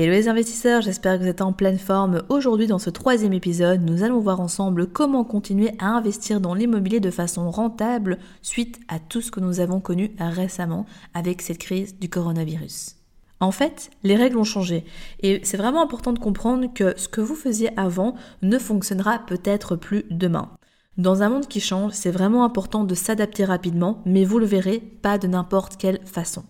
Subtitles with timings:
[0.00, 2.22] Hello les investisseurs, j'espère que vous êtes en pleine forme.
[2.28, 7.00] Aujourd'hui dans ce troisième épisode, nous allons voir ensemble comment continuer à investir dans l'immobilier
[7.00, 11.98] de façon rentable suite à tout ce que nous avons connu récemment avec cette crise
[11.98, 12.94] du coronavirus.
[13.40, 14.84] En fait, les règles ont changé
[15.18, 19.74] et c'est vraiment important de comprendre que ce que vous faisiez avant ne fonctionnera peut-être
[19.74, 20.52] plus demain.
[20.96, 24.78] Dans un monde qui change, c'est vraiment important de s'adapter rapidement, mais vous le verrez,
[24.78, 26.44] pas de n'importe quelle façon.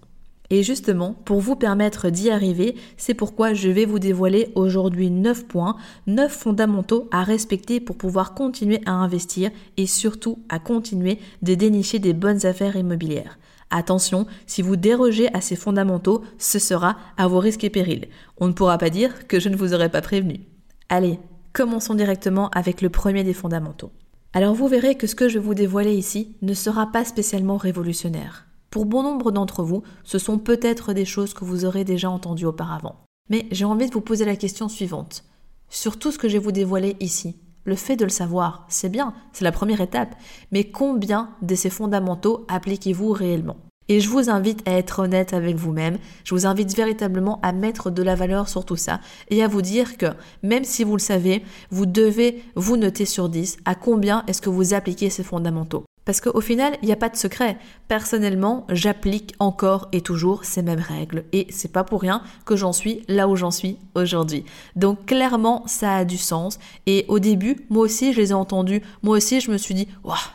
[0.50, 5.46] Et justement, pour vous permettre d'y arriver, c'est pourquoi je vais vous dévoiler aujourd'hui 9
[5.46, 11.54] points, 9 fondamentaux à respecter pour pouvoir continuer à investir et surtout à continuer de
[11.54, 13.38] dénicher des bonnes affaires immobilières.
[13.70, 18.08] Attention, si vous dérogez à ces fondamentaux, ce sera à vos risques et périls.
[18.38, 20.40] On ne pourra pas dire que je ne vous aurais pas prévenu.
[20.88, 21.18] Allez,
[21.52, 23.92] commençons directement avec le premier des fondamentaux.
[24.32, 27.58] Alors vous verrez que ce que je vais vous dévoiler ici ne sera pas spécialement
[27.58, 28.47] révolutionnaire.
[28.70, 32.46] Pour bon nombre d'entre vous, ce sont peut-être des choses que vous aurez déjà entendues
[32.46, 32.96] auparavant.
[33.30, 35.24] Mais j'ai envie de vous poser la question suivante.
[35.70, 38.88] Sur tout ce que je vais vous dévoiler ici, le fait de le savoir, c'est
[38.88, 40.14] bien, c'est la première étape,
[40.52, 43.56] mais combien de ces fondamentaux appliquez-vous réellement?
[43.90, 45.96] Et je vous invite à être honnête avec vous-même.
[46.24, 49.62] Je vous invite véritablement à mettre de la valeur sur tout ça et à vous
[49.62, 50.06] dire que
[50.42, 54.50] même si vous le savez, vous devez vous noter sur 10 à combien est-ce que
[54.50, 55.84] vous appliquez ces fondamentaux.
[56.08, 57.58] Parce qu'au final, il n'y a pas de secret.
[57.86, 61.24] Personnellement, j'applique encore et toujours ces mêmes règles.
[61.34, 64.46] Et c'est pas pour rien que j'en suis là où j'en suis aujourd'hui.
[64.74, 66.58] Donc clairement, ça a du sens.
[66.86, 68.80] Et au début, moi aussi, je les ai entendus.
[69.02, 69.86] Moi aussi, je me suis dit,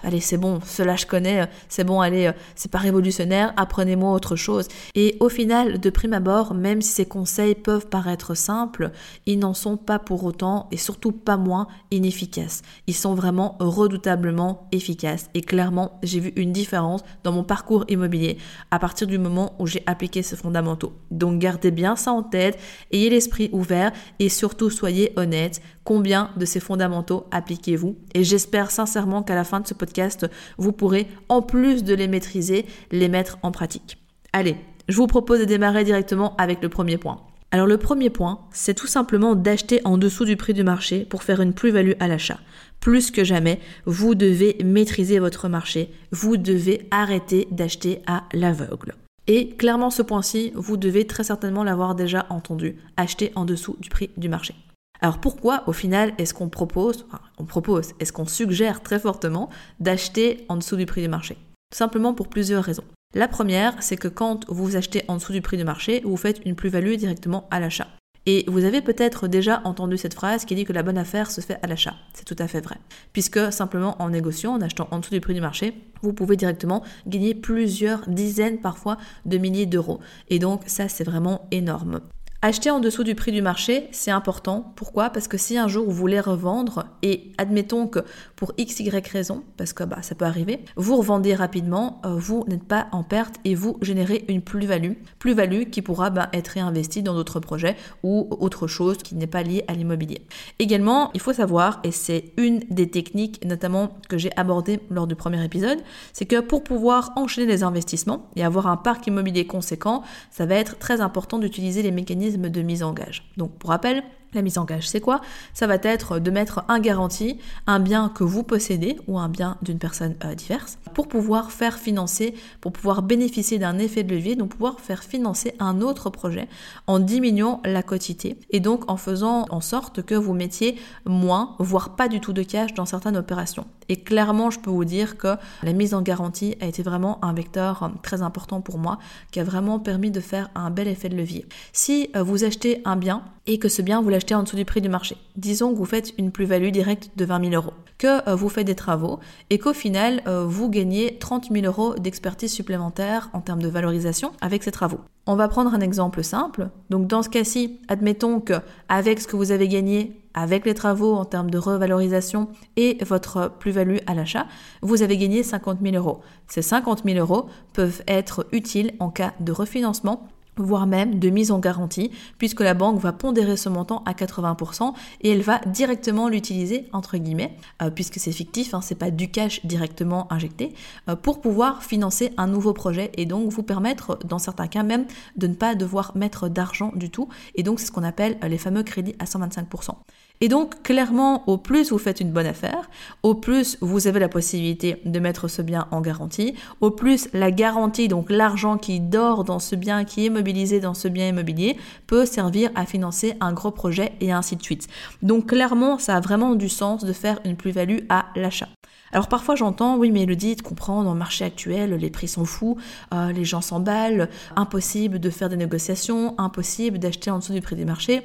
[0.04, 4.68] allez, c'est bon, cela je connais, c'est bon, allez, c'est pas révolutionnaire, apprenez-moi autre chose.
[4.94, 8.92] Et au final, de prime abord, même si ces conseils peuvent paraître simples,
[9.26, 12.62] ils n'en sont pas pour autant, et surtout pas moins, inefficaces.
[12.86, 15.32] Ils sont vraiment redoutablement efficaces.
[15.34, 15.63] Et clairement,
[16.04, 18.38] j'ai vu une différence dans mon parcours immobilier
[18.72, 20.94] à partir du moment où j'ai appliqué ces fondamentaux.
[21.12, 22.60] Donc gardez bien ça en tête,
[22.92, 25.62] ayez l'esprit ouvert et surtout soyez honnête.
[25.84, 27.98] Combien de ces fondamentaux appliquez-vous?
[28.14, 30.26] Et j'espère sincèrement qu'à la fin de ce podcast,
[30.58, 33.98] vous pourrez, en plus de les maîtriser, les mettre en pratique.
[34.32, 34.56] Allez,
[34.88, 37.22] je vous propose de démarrer directement avec le premier point.
[37.54, 41.22] Alors le premier point, c'est tout simplement d'acheter en dessous du prix du marché pour
[41.22, 42.40] faire une plus-value à l'achat.
[42.80, 48.96] Plus que jamais, vous devez maîtriser votre marché, vous devez arrêter d'acheter à l'aveugle.
[49.28, 53.90] Et clairement ce point-ci, vous devez très certainement l'avoir déjà entendu, acheter en dessous du
[53.90, 54.56] prix du marché.
[55.00, 57.06] Alors pourquoi au final est-ce qu'on propose,
[57.38, 61.36] on propose, est-ce qu'on suggère très fortement d'acheter en dessous du prix du marché?
[61.70, 62.84] Tout simplement pour plusieurs raisons.
[63.16, 66.42] La première, c'est que quand vous achetez en dessous du prix du marché, vous faites
[66.46, 67.88] une plus-value directement à l'achat.
[68.26, 71.40] Et vous avez peut-être déjà entendu cette phrase qui dit que la bonne affaire se
[71.40, 71.94] fait à l'achat.
[72.16, 72.78] C'est tout à fait vrai.
[73.12, 76.82] Puisque simplement en négociant, en achetant en dessous du prix du marché, vous pouvez directement
[77.06, 80.00] gagner plusieurs dizaines parfois de milliers d'euros.
[80.30, 82.00] Et donc ça, c'est vraiment énorme.
[82.46, 84.74] Acheter en dessous du prix du marché, c'est important.
[84.76, 85.12] Pourquoi?
[85.12, 88.00] Parce que si un jour vous voulez revendre, et admettons que
[88.36, 92.44] pour x, y raison, parce que bah, ça peut arriver, vous revendez rapidement, euh, vous
[92.50, 94.92] n'êtes pas en perte et vous générez une plus-value.
[95.20, 99.44] Plus-value qui pourra bah, être réinvestie dans d'autres projets ou autre chose qui n'est pas
[99.44, 100.28] liée à l'immobilier.
[100.60, 105.16] Également, il faut savoir, et c'est une des techniques notamment que j'ai abordées lors du
[105.16, 105.80] premier épisode,
[106.12, 110.56] c'est que pour pouvoir enchaîner les investissements et avoir un parc immobilier conséquent, ça va
[110.56, 113.24] être très important d'utiliser les mécanismes de mise en gage.
[113.38, 115.22] Donc pour rappel, la mise en gage, c'est quoi?
[115.54, 119.58] Ça va être de mettre un garantie, un bien que vous possédez ou un bien
[119.62, 124.36] d'une personne euh, diverse, pour pouvoir faire financer, pour pouvoir bénéficier d'un effet de levier,
[124.36, 126.48] donc pouvoir faire financer un autre projet
[126.88, 131.96] en diminuant la quotité et donc en faisant en sorte que vous mettiez moins, voire
[131.96, 133.66] pas du tout de cash dans certaines opérations.
[133.90, 137.34] Et clairement, je peux vous dire que la mise en garantie a été vraiment un
[137.34, 139.00] vecteur euh, très important pour moi,
[139.32, 141.46] qui a vraiment permis de faire un bel effet de levier.
[141.74, 144.66] Si euh, vous achetez un bien et que ce bien vous l'achetez en dessous du
[144.66, 145.18] prix du marché.
[145.36, 148.68] Disons que vous faites une plus-value directe de 20 000 euros, que euh, vous faites
[148.68, 149.20] des travaux
[149.50, 154.32] et qu'au final euh, vous gagnez 30 000 euros d'expertise supplémentaire en termes de valorisation
[154.42, 155.00] avec ces travaux.
[155.26, 156.70] On va prendre un exemple simple.
[156.90, 158.54] Donc dans ce cas-ci, admettons que
[158.90, 163.52] avec ce que vous avez gagné avec les travaux en termes de revalorisation et votre
[163.60, 164.48] plus-value à l'achat,
[164.82, 166.22] vous avez gagné 50 000 euros.
[166.48, 170.28] Ces 50 000 euros peuvent être utiles en cas de refinancement
[170.58, 174.94] voire même de mise en garantie, puisque la banque va pondérer ce montant à 80%
[175.22, 179.30] et elle va directement l'utiliser, entre guillemets, euh, puisque c'est fictif, hein, c'est pas du
[179.30, 180.74] cash directement injecté,
[181.10, 185.06] euh, pour pouvoir financer un nouveau projet et donc vous permettre, dans certains cas même,
[185.38, 187.30] de ne pas devoir mettre d'argent du tout.
[187.56, 189.96] Et donc c'est ce qu'on appelle les fameux crédits à 125%.
[190.42, 192.90] Et donc, clairement, au plus vous faites une bonne affaire,
[193.22, 197.50] au plus vous avez la possibilité de mettre ce bien en garantie, au plus la
[197.50, 201.78] garantie, donc l'argent qui dort dans ce bien, qui est mobilisé dans ce bien immobilier,
[202.08, 204.88] peut servir à financer un gros projet et ainsi de suite.
[205.22, 208.68] Donc, clairement, ça a vraiment du sens de faire une plus-value à l'achat.
[209.14, 212.46] Alors parfois j'entends, oui mais Elodie, tu comprends, dans le marché actuel, les prix sont
[212.46, 212.78] fous,
[213.14, 217.76] euh, les gens s'emballent, impossible de faire des négociations, impossible d'acheter en dessous du prix
[217.76, 218.24] du marché.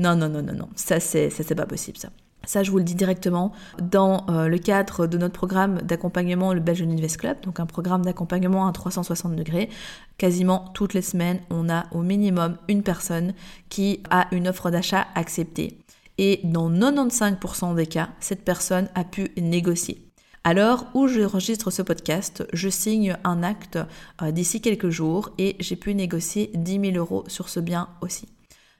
[0.00, 0.68] Non, non, non, non, non.
[0.76, 2.08] Ça, c'est, ça, c'est pas possible, ça.
[2.46, 3.52] Ça, je vous le dis directement
[3.82, 8.02] dans euh, le cadre de notre programme d'accompagnement, le Belgian Invest Club, donc un programme
[8.02, 9.68] d'accompagnement à 360 degrés.
[10.16, 13.34] Quasiment toutes les semaines, on a au minimum une personne
[13.68, 15.76] qui a une offre d'achat acceptée.
[16.16, 20.06] Et dans 95% des cas, cette personne a pu négocier.
[20.44, 23.78] Alors où j'enregistre ce podcast, je signe un acte
[24.22, 28.26] euh, d'ici quelques jours et j'ai pu négocier 10 000 euros sur ce bien aussi.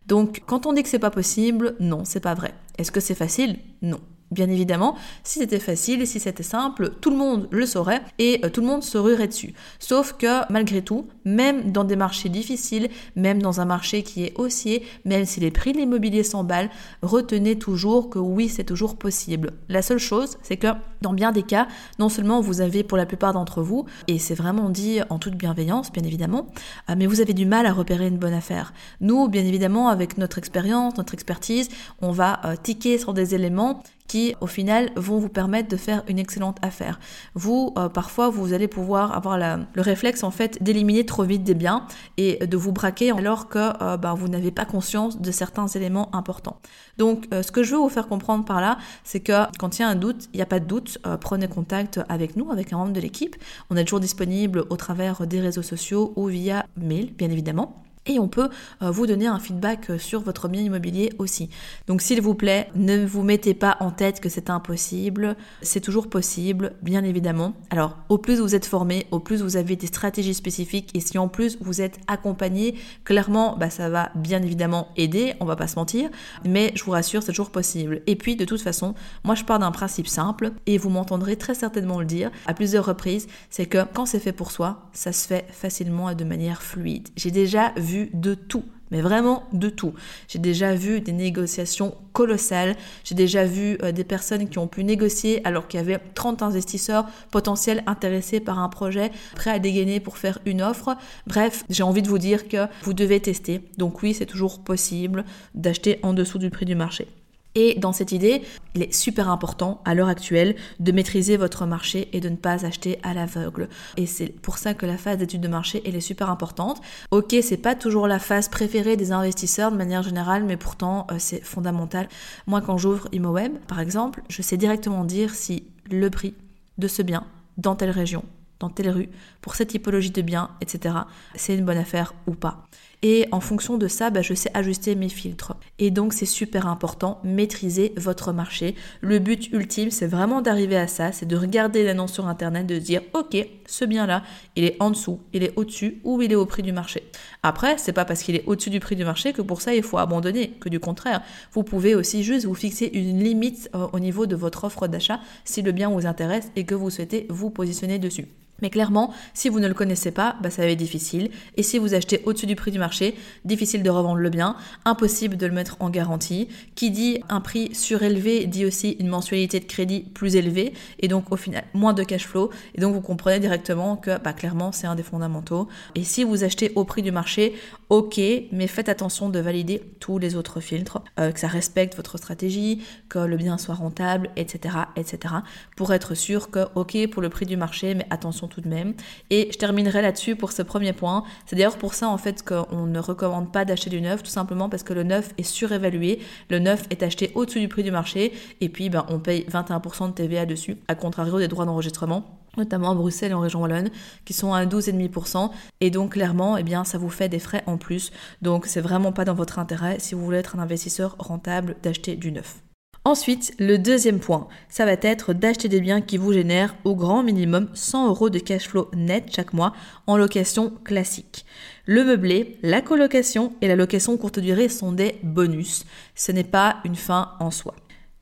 [0.07, 2.55] Donc quand on dit que c'est pas possible, non, c'est pas vrai.
[2.79, 3.59] Est-ce que c'est facile?
[3.83, 4.01] Non.
[4.31, 8.41] Bien évidemment, si c'était facile et si c'était simple, tout le monde le saurait et
[8.45, 9.55] euh, tout le monde se ruerait dessus.
[9.81, 14.39] Sauf que malgré tout, même dans des marchés difficiles, même dans un marché qui est
[14.39, 16.71] haussier, même si les prix de l'immobilier s'emballent,
[17.03, 19.53] retenez toujours que oui, c'est toujours possible.
[19.69, 20.69] La seule chose, c'est que
[21.01, 21.67] dans bien des cas,
[21.99, 25.35] non seulement vous avez pour la plupart d'entre vous, et c'est vraiment dit en toute
[25.35, 26.47] bienveillance, bien évidemment,
[26.89, 28.73] euh, mais vous avez du mal à repérer une bonne affaire.
[29.01, 31.69] Nous, bien évidemment, avec notre expérience, notre expertise,
[32.01, 36.03] on va euh, ticker sur des éléments qui au final vont vous permettre de faire
[36.09, 36.99] une excellente affaire.
[37.35, 41.55] Vous, euh, parfois, vous allez pouvoir avoir le réflexe en fait d'éliminer trop vite des
[41.55, 41.87] biens
[42.17, 46.13] et de vous braquer alors que euh, bah, vous n'avez pas conscience de certains éléments
[46.13, 46.59] importants.
[46.99, 49.83] Donc, euh, ce que je veux vous faire comprendre par là, c'est que quand il
[49.83, 52.73] y a un doute, il n'y a pas de doute, prenez contact avec nous, avec
[52.73, 53.37] un membre de l'équipe.
[53.71, 57.85] On est toujours disponible au travers des réseaux sociaux ou via mail, bien évidemment.
[58.07, 58.49] Et on peut
[58.83, 61.51] euh, vous donner un feedback euh, sur votre bien immobilier aussi.
[61.87, 65.37] Donc s'il vous plaît, ne vous mettez pas en tête que c'est impossible.
[65.61, 67.53] C'est toujours possible, bien évidemment.
[67.69, 71.19] Alors au plus vous êtes formé, au plus vous avez des stratégies spécifiques et si
[71.19, 72.75] en plus vous êtes accompagné,
[73.05, 76.09] clairement, bah, ça va bien évidemment aider, on va pas se mentir.
[76.47, 78.01] Mais je vous rassure, c'est toujours possible.
[78.07, 78.95] Et puis de toute façon,
[79.25, 82.87] moi je pars d'un principe simple et vous m'entendrez très certainement le dire à plusieurs
[82.87, 86.63] reprises, c'est que quand c'est fait pour soi, ça se fait facilement et de manière
[86.63, 87.11] fluide.
[87.17, 89.95] J'ai déjà vu de tout mais vraiment de tout.
[90.29, 94.85] J'ai déjà vu des négociations colossales, j'ai déjà vu euh, des personnes qui ont pu
[94.85, 100.01] négocier alors qu'il y avait 30 investisseurs potentiels intéressés par un projet, prêts à dégainer
[100.01, 100.97] pour faire une offre.
[101.27, 103.63] Bref, j'ai envie de vous dire que vous devez tester.
[103.79, 107.07] Donc oui, c'est toujours possible d'acheter en dessous du prix du marché.
[107.55, 108.43] Et dans cette idée,
[108.75, 112.65] il est super important à l'heure actuelle de maîtriser votre marché et de ne pas
[112.65, 113.69] acheter à l'aveugle.
[113.97, 116.81] Et c'est pour ça que la phase d'étude de marché, est super importante.
[117.11, 121.17] Ok, c'est pas toujours la phase préférée des investisseurs de manière générale, mais pourtant euh,
[121.19, 122.09] c'est fondamental.
[122.47, 126.35] Moi, quand j'ouvre ImoWeb, par exemple, je sais directement dire si le prix
[126.79, 127.27] de ce bien
[127.59, 128.25] dans telle région,
[128.61, 129.09] dans telle rue,
[129.41, 130.95] pour cette typologie de bien, etc.,
[131.35, 132.67] c'est une bonne affaire ou pas.
[133.03, 135.57] Et en fonction de ça, bah, je sais ajuster mes filtres.
[135.79, 138.75] Et donc c'est super important, maîtriser votre marché.
[139.01, 142.79] Le but ultime, c'est vraiment d'arriver à ça, c'est de regarder l'annonce sur Internet, de
[142.79, 144.23] dire, ok, ce bien-là,
[144.57, 147.05] il est en dessous, il est au-dessus ou il est au prix du marché.
[147.43, 149.83] Après, c'est pas parce qu'il est au-dessus du prix du marché que pour ça il
[149.83, 151.23] faut abandonner, que du contraire.
[151.53, 155.21] Vous pouvez aussi juste vous fixer une limite euh, au niveau de votre offre d'achat
[155.45, 158.27] si le bien vous intéresse et que vous souhaitez vous positionner dessus.
[158.63, 161.31] Mais clairement, si vous ne le connaissez pas, bah, ça va être difficile.
[161.57, 163.15] Et si vous achetez au-dessus du prix du marché,
[163.45, 166.49] difficile de revendre le bien, impossible de le mettre en garantie.
[166.75, 171.33] Qui dit un prix surélevé dit aussi une mensualité de crédit plus élevée et donc
[171.33, 172.51] au final moins de cash flow.
[172.75, 175.69] Et donc vous comprenez directement que bah, clairement c'est un des fondamentaux.
[175.95, 177.55] Et si vous achetez au prix du marché,
[177.89, 178.21] ok,
[178.53, 182.83] mais faites attention de valider tous les autres filtres, euh, que ça respecte votre stratégie,
[183.09, 185.35] que le bien soit rentable, etc., etc.
[185.77, 188.95] Pour être sûr que ok pour le prix du marché, mais attention tout de même.
[189.31, 191.25] Et je terminerai là-dessus pour ce premier point.
[191.47, 194.69] C'est d'ailleurs pour ça en fait qu'on ne recommande pas d'acheter du neuf, tout simplement
[194.69, 196.21] parce que le neuf est surévalué.
[196.51, 200.09] Le neuf est acheté au-dessus du prix du marché et puis ben, on paye 21%
[200.09, 203.91] de TVA dessus, à contrario des droits d'enregistrement notamment à Bruxelles et en région Wallonne,
[204.25, 205.51] qui sont à 12,5%.
[205.81, 208.11] Et donc clairement, eh bien, ça vous fait des frais en plus.
[208.43, 212.17] Donc c'est vraiment pas dans votre intérêt, si vous voulez être un investisseur rentable, d'acheter
[212.17, 212.61] du neuf.
[213.05, 217.23] Ensuite, le deuxième point, ça va être d'acheter des biens qui vous génèrent au grand
[217.23, 219.73] minimum 100 euros de cash flow net chaque mois
[220.07, 221.47] en location classique.
[221.87, 225.87] Le meublé, la colocation et la location courte durée sont des bonus.
[226.15, 227.75] Ce n'est pas une fin en soi.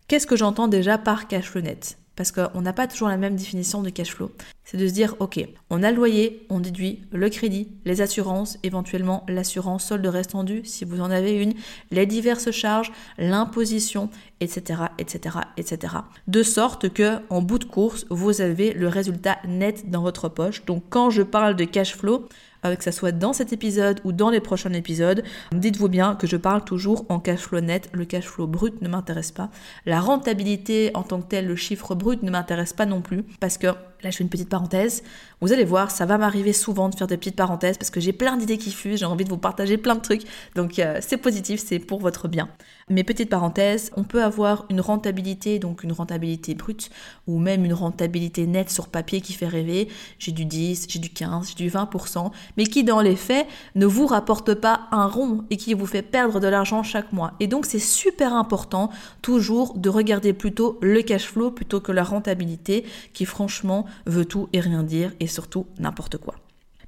[0.07, 1.99] Qu'est-ce que j'entends déjà par cash flow net?
[2.19, 4.33] Parce qu'on n'a pas toujours la même définition de cash flow.
[4.65, 5.39] C'est de se dire, ok,
[5.71, 10.85] on a le loyer, on déduit le crédit, les assurances, éventuellement l'assurance solde restendu si
[10.85, 11.55] vous en avez une,
[11.93, 14.11] les diverses charges, l'imposition,
[14.41, 15.95] etc., etc., etc.
[16.27, 20.65] De sorte que, en bout de course, vous avez le résultat net dans votre poche.
[20.65, 22.29] Donc, quand je parle de cash flow,
[22.65, 25.23] euh, que ce soit dans cet épisode ou dans les prochains épisodes,
[25.53, 27.89] dites-vous bien que je parle toujours en cash flow net.
[27.93, 29.51] Le cash flow brut ne m'intéresse pas.
[29.87, 33.59] La rentabilité en tant que telle, le chiffre brut ne m'intéresse pas non plus parce
[33.59, 33.69] que
[34.03, 35.03] Là, je fais une petite parenthèse.
[35.41, 38.13] Vous allez voir, ça va m'arriver souvent de faire des petites parenthèses parce que j'ai
[38.13, 40.23] plein d'idées qui fusent, j'ai envie de vous partager plein de trucs.
[40.55, 42.49] Donc, euh, c'est positif, c'est pour votre bien.
[42.91, 46.91] Mais petite parenthèse, on peut avoir une rentabilité, donc une rentabilité brute,
[47.27, 49.89] ou même une rentabilité nette sur papier qui fait rêver.
[50.19, 53.87] J'ai du 10, j'ai du 15, j'ai du 20%, mais qui dans les faits ne
[53.87, 57.33] vous rapporte pas un rond et qui vous fait perdre de l'argent chaque mois.
[57.41, 58.91] Et donc, c'est super important
[59.23, 64.49] toujours de regarder plutôt le cash flow plutôt que la rentabilité qui franchement veut tout
[64.53, 66.37] et rien dire et surtout n'importe quoi.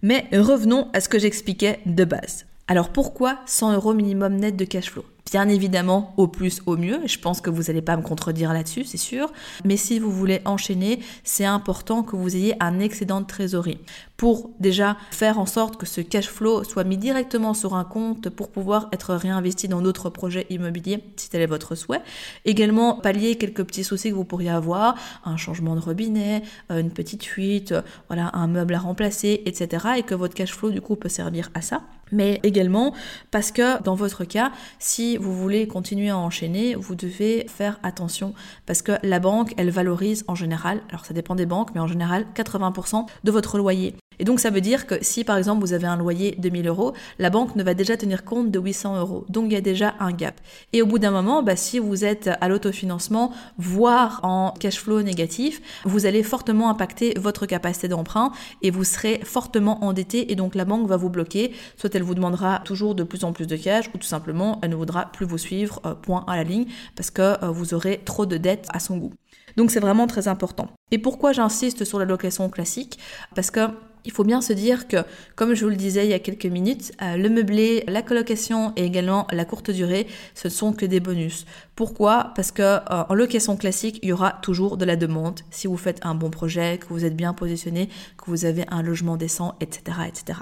[0.02, 2.47] Mais revenons à ce que j'expliquais de base.
[2.69, 5.04] Alors pourquoi 100 euros minimum net de cash flow?
[5.26, 7.00] Bien évidemment, au plus, au mieux.
[7.06, 9.32] Je pense que vous n'allez pas me contredire là-dessus, c'est sûr.
[9.64, 13.78] Mais si vous voulez enchaîner, c'est important que vous ayez un excédent de trésorerie
[14.20, 18.28] pour déjà faire en sorte que ce cash flow soit mis directement sur un compte
[18.28, 22.02] pour pouvoir être réinvesti dans d'autres projets immobiliers si tel est votre souhait.
[22.44, 26.90] Également, pallier quelques petits soucis que vous pourriez avoir, un changement de robinet, euh, une
[26.90, 29.86] petite fuite, euh, voilà, un meuble à remplacer, etc.
[29.96, 31.80] Et que votre cash flow du coup peut servir à ça
[32.12, 32.94] mais également
[33.30, 38.34] parce que dans votre cas, si vous voulez continuer à enchaîner, vous devez faire attention
[38.66, 41.86] parce que la banque, elle valorise en général, alors ça dépend des banques, mais en
[41.86, 43.94] général 80% de votre loyer.
[44.20, 46.68] Et donc ça veut dire que si par exemple vous avez un loyer de 1000
[46.68, 49.24] euros, la banque ne va déjà tenir compte de 800 euros.
[49.30, 50.38] Donc il y a déjà un gap.
[50.74, 55.00] Et au bout d'un moment, bah, si vous êtes à l'autofinancement, voire en cash flow
[55.00, 60.54] négatif, vous allez fortement impacter votre capacité d'emprunt et vous serez fortement endetté et donc
[60.54, 61.52] la banque va vous bloquer.
[61.78, 64.70] Soit elle vous demandera toujours de plus en plus de cash ou tout simplement elle
[64.70, 68.02] ne voudra plus vous suivre euh, point à la ligne parce que euh, vous aurez
[68.04, 69.14] trop de dettes à son goût.
[69.56, 70.68] Donc c'est vraiment très important.
[70.90, 72.98] Et pourquoi j'insiste sur la location classique?
[73.34, 73.68] Parce que
[74.04, 74.99] il faut bien se dire que,
[75.37, 78.73] comme je vous le disais il y a quelques minutes, euh, le meublé, la colocation
[78.76, 81.47] et également la courte durée, ce ne sont que des bonus.
[81.76, 82.33] Pourquoi?
[82.37, 85.40] Parce que euh, en location classique, il y aura toujours de la demande.
[85.50, 87.88] Si vous faites un bon projet, que vous êtes bien positionné,
[88.19, 90.40] que vous avez un logement décent, etc., etc.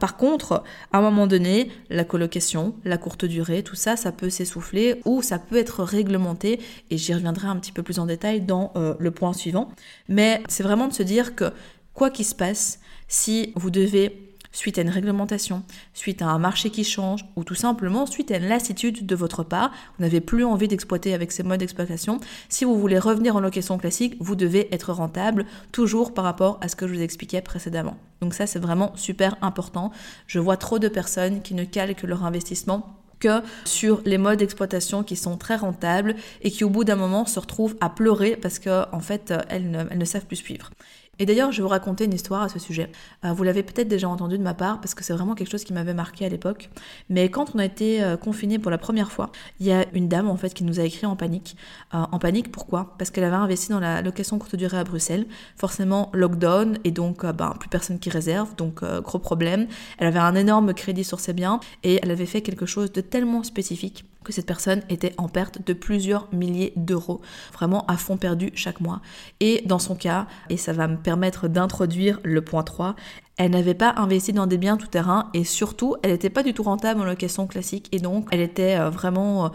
[0.00, 4.30] Par contre, à un moment donné, la colocation, la courte durée, tout ça, ça peut
[4.30, 6.58] s'essouffler ou ça peut être réglementé.
[6.90, 9.68] Et j'y reviendrai un petit peu plus en détail dans euh, le point suivant.
[10.08, 11.52] Mais c'est vraiment de se dire que
[11.92, 15.62] quoi qu'il se passe, si vous devez suite à une réglementation,
[15.94, 19.42] suite à un marché qui change, ou tout simplement suite à une lassitude de votre
[19.42, 23.40] part, vous n'avez plus envie d'exploiter avec ces modes d'exploitation, si vous voulez revenir en
[23.40, 27.42] location classique, vous devez être rentable, toujours par rapport à ce que je vous expliquais
[27.42, 27.96] précédemment.
[28.20, 29.92] Donc ça, c'est vraiment super important.
[30.26, 35.02] Je vois trop de personnes qui ne calquent leur investissement que sur les modes d'exploitation
[35.02, 38.58] qui sont très rentables et qui au bout d'un moment se retrouvent à pleurer parce
[38.58, 40.70] qu'en en fait elles ne, elles ne savent plus suivre.
[41.20, 42.90] Et d'ailleurs, je vais vous raconter une histoire à ce sujet.
[43.26, 45.64] Euh, vous l'avez peut-être déjà entendu de ma part parce que c'est vraiment quelque chose
[45.64, 46.70] qui m'avait marqué à l'époque.
[47.10, 50.08] Mais quand on a été euh, confiné pour la première fois, il y a une
[50.08, 51.56] dame en fait qui nous a écrit en panique.
[51.92, 52.94] Euh, en panique, pourquoi?
[52.96, 55.26] Parce qu'elle avait investi dans la location courte durée à Bruxelles.
[55.56, 59.66] Forcément, lockdown et donc ben, plus personne qui réserve, donc gros problème.
[59.98, 63.02] Elle avait un énorme crédit sur ses biens et elle avait fait quelque chose de
[63.02, 67.20] tellement spécifique cette personne était en perte de plusieurs milliers d'euros,
[67.52, 69.00] vraiment à fond perdu chaque mois.
[69.40, 72.94] Et dans son cas, et ça va me permettre d'introduire le point 3,
[73.42, 76.52] elle n'avait pas investi dans des biens tout terrain et surtout, elle n'était pas du
[76.52, 79.48] tout rentable en location classique et donc elle était euh, vraiment euh,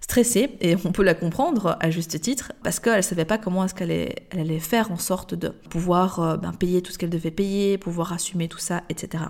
[0.00, 3.66] stressée et on peut la comprendre à juste titre parce qu'elle ne savait pas comment
[3.66, 7.10] est-ce qu'elle allait, allait, faire en sorte de pouvoir euh, ben, payer tout ce qu'elle
[7.10, 9.24] devait payer, pouvoir assumer tout ça, etc.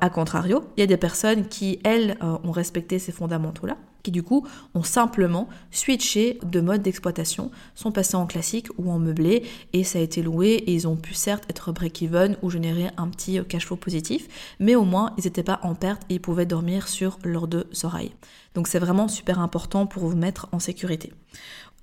[0.00, 4.22] A contrario, il y a des personnes qui, elles, ont respecté ces fondamentaux-là qui du
[4.22, 9.42] coup ont simplement switché de mode d'exploitation, sont passés en classique ou en meublé
[9.72, 13.08] et ça a été loué et ils ont pu certes être break-even ou générer un
[13.08, 14.28] petit cash flow positif,
[14.60, 17.66] mais au moins ils n'étaient pas en perte et ils pouvaient dormir sur leurs deux
[17.82, 18.12] oreilles.
[18.54, 21.12] Donc c'est vraiment super important pour vous mettre en sécurité.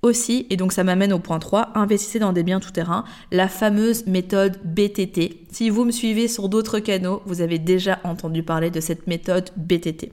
[0.04, 4.04] Aussi, et donc ça m'amène au point 3, investissez dans des biens tout-terrain, la fameuse
[4.06, 5.46] méthode BTT.
[5.52, 9.50] Si vous me suivez sur d'autres canaux, vous avez déjà entendu parler de cette méthode
[9.56, 10.12] BTT.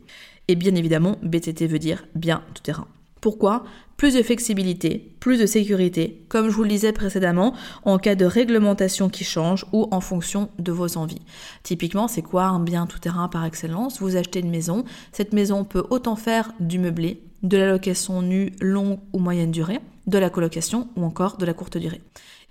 [0.50, 2.88] Et bien évidemment, BTT veut dire bien tout terrain.
[3.22, 3.63] Pourquoi?
[3.98, 7.53] Plus de flexibilité, plus de sécurité, comme je vous le disais précédemment,
[7.84, 11.22] en cas de réglementation qui change ou en fonction de vos envies.
[11.62, 14.01] Typiquement, c'est quoi un bien tout-terrain par excellence?
[14.01, 18.53] Vous achetez une maison, cette maison peut autant faire du meublé, de la location nue
[18.60, 22.01] longue ou moyenne durée, de la colocation ou encore de la courte durée.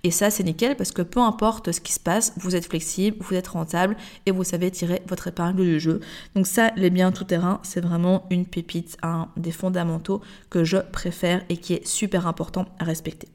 [0.03, 3.17] Et ça, c'est nickel parce que peu importe ce qui se passe, vous êtes flexible,
[3.19, 5.99] vous êtes rentable et vous savez tirer votre épingle du jeu.
[6.35, 11.43] Donc ça, les biens tout-terrain, c'est vraiment une pépite, un des fondamentaux que je préfère
[11.49, 13.27] et qui est super important à respecter.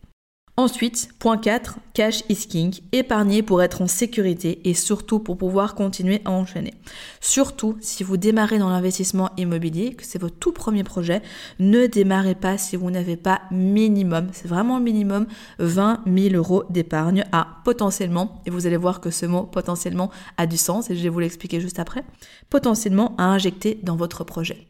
[0.57, 5.75] Ensuite, point 4, cash is king, épargner pour être en sécurité et surtout pour pouvoir
[5.75, 6.75] continuer à enchaîner.
[7.21, 11.23] Surtout si vous démarrez dans l'investissement immobilier, que c'est votre tout premier projet,
[11.59, 15.27] ne démarrez pas si vous n'avez pas minimum, c'est vraiment minimum,
[15.59, 20.47] 20 000 euros d'épargne à potentiellement, et vous allez voir que ce mot potentiellement a
[20.47, 22.05] du sens et je vais vous l'expliquer juste après,
[22.49, 24.69] potentiellement à injecter dans votre projet.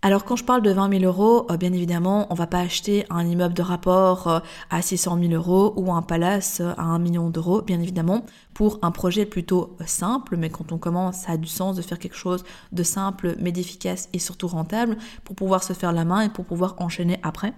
[0.00, 3.04] Alors quand je parle de 20 000 euros, euh, bien évidemment, on va pas acheter
[3.10, 4.38] un immeuble de rapport euh,
[4.70, 8.24] à 600 000 euros ou un palace euh, à 1 million d'euros, bien évidemment,
[8.54, 11.98] pour un projet plutôt simple, mais quand on commence, ça a du sens de faire
[11.98, 16.20] quelque chose de simple, mais d'efficace et surtout rentable pour pouvoir se faire la main
[16.20, 17.52] et pour pouvoir enchaîner après.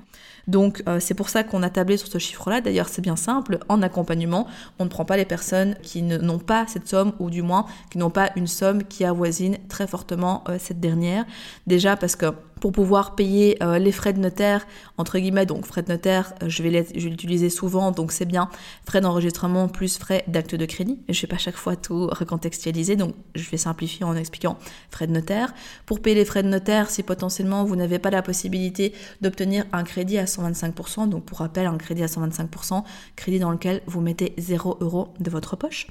[0.50, 2.60] Donc c'est pour ça qu'on a tablé sur ce chiffre-là.
[2.60, 3.58] D'ailleurs, c'est bien simple.
[3.68, 4.46] En accompagnement,
[4.78, 7.98] on ne prend pas les personnes qui n'ont pas cette somme ou du moins qui
[7.98, 11.24] n'ont pas une somme qui avoisine très fortement cette dernière.
[11.66, 12.26] Déjà parce que
[12.60, 14.66] pour pouvoir payer euh, les frais de notaire,
[14.98, 18.48] entre guillemets, donc frais de notaire, euh, je vais l'utiliser souvent, donc c'est bien,
[18.84, 20.98] frais d'enregistrement plus frais d'acte de crédit.
[21.08, 24.58] Je ne vais pas chaque fois tout recontextualiser, donc je vais simplifier en expliquant
[24.90, 25.54] frais de notaire.
[25.86, 29.84] Pour payer les frais de notaire, si potentiellement vous n'avez pas la possibilité d'obtenir un
[29.84, 32.84] crédit à 125%, donc pour rappel, un crédit à 125%,
[33.16, 35.86] crédit dans lequel vous mettez 0 euros de votre poche.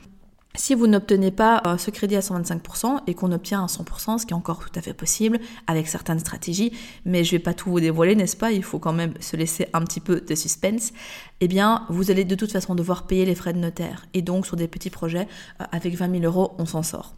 [0.56, 4.26] Si vous n'obtenez pas euh, ce crédit à 125% et qu'on obtient à 100%, ce
[4.26, 6.74] qui est encore tout à fait possible avec certaines stratégies,
[7.06, 8.52] mais je ne vais pas tout vous dévoiler, n'est-ce pas?
[8.52, 10.92] Il faut quand même se laisser un petit peu de suspense.
[11.40, 14.08] Eh bien, vous allez de toute façon devoir payer les frais de notaire.
[14.16, 15.28] Et donc, sur des petits projets,
[15.62, 17.16] euh, avec 20 000 euros, on s'en sort.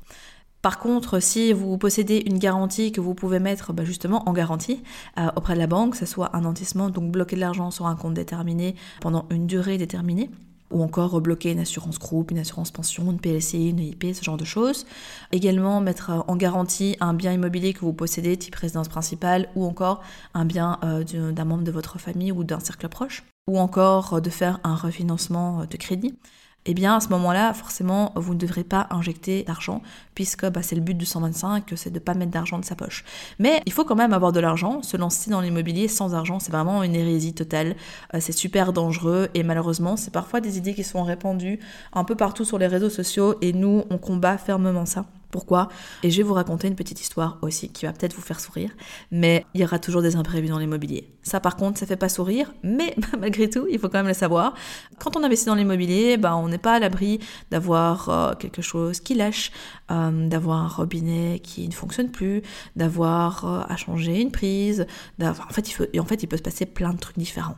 [0.61, 4.83] Par contre, si vous possédez une garantie que vous pouvez mettre bah, justement en garantie
[5.17, 7.87] euh, auprès de la banque, que ce soit un nantissement, donc bloquer de l'argent sur
[7.87, 10.29] un compte déterminé pendant une durée déterminée,
[10.71, 14.37] ou encore bloquer une assurance groupe, une assurance pension, une PLC, une IP, ce genre
[14.37, 14.85] de choses.
[15.31, 20.01] Également mettre en garantie un bien immobilier que vous possédez, type résidence principale, ou encore
[20.33, 24.21] un bien euh, d'un membre de votre famille ou d'un cercle proche, ou encore euh,
[24.21, 26.15] de faire un refinancement de crédit
[26.65, 29.81] eh bien à ce moment-là, forcément, vous ne devrez pas injecter d'argent,
[30.15, 32.75] puisque bah, c'est le but du 125, c'est de ne pas mettre d'argent de sa
[32.75, 33.03] poche.
[33.39, 36.51] Mais il faut quand même avoir de l'argent, se lancer dans l'immobilier sans argent, c'est
[36.51, 37.75] vraiment une hérésie totale,
[38.13, 41.59] euh, c'est super dangereux, et malheureusement, c'est parfois des idées qui sont répandues
[41.93, 45.05] un peu partout sur les réseaux sociaux, et nous, on combat fermement ça.
[45.31, 45.69] Pourquoi?
[46.03, 48.71] Et je vais vous raconter une petite histoire aussi qui va peut-être vous faire sourire,
[49.11, 51.09] mais il y aura toujours des imprévus dans l'immobilier.
[51.23, 54.13] Ça par contre, ça fait pas sourire, mais malgré tout, il faut quand même le
[54.13, 54.53] savoir.
[54.99, 58.99] Quand on investit dans l'immobilier, bah, on n'est pas à l'abri d'avoir euh, quelque chose
[58.99, 59.51] qui lâche,
[59.89, 62.41] euh, d'avoir un robinet qui ne fonctionne plus,
[62.75, 64.85] d'avoir euh, à changer une prise,
[65.21, 67.55] en fait, en fait, il peut se passer plein de trucs différents.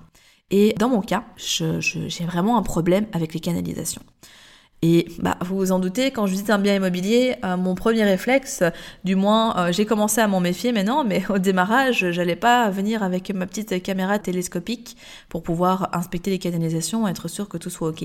[0.49, 4.03] Et dans mon cas, j'ai vraiment un problème avec les canalisations.
[4.85, 8.03] Et bah, vous vous en doutez, quand je visite un bien immobilier, euh, mon premier
[8.03, 8.63] réflexe,
[9.05, 13.01] du moins euh, j'ai commencé à m'en méfier maintenant, mais au démarrage, j'allais pas venir
[13.01, 14.97] avec ma petite caméra télescopique
[15.29, 18.03] pour pouvoir inspecter les canalisations, être sûr que tout soit ok.